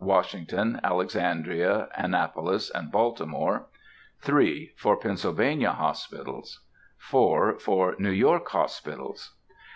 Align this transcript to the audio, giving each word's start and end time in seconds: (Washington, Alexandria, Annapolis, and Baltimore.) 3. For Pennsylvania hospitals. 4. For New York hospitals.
(Washington, 0.00 0.78
Alexandria, 0.84 1.88
Annapolis, 1.96 2.70
and 2.70 2.92
Baltimore.) 2.92 3.66
3. 4.20 4.72
For 4.76 4.96
Pennsylvania 4.96 5.72
hospitals. 5.72 6.60
4. 6.98 7.58
For 7.58 7.96
New 7.98 8.12
York 8.12 8.48
hospitals. 8.48 9.34